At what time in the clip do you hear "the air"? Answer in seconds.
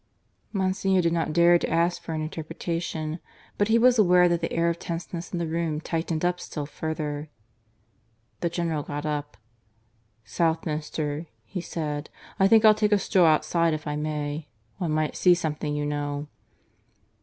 4.41-4.67